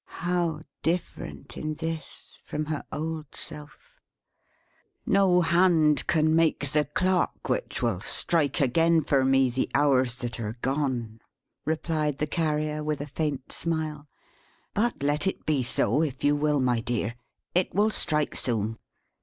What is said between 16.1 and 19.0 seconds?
you will, my dear. It will strike soon.